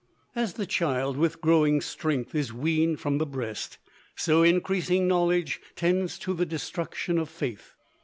[0.35, 3.77] As the child, with growing strength, is weaned from the breast,
[4.15, 7.75] so increasing knowledge tends to the destruction of faith.